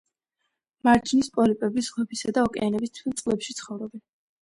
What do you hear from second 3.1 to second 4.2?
წყლებში ცხოვრობენ.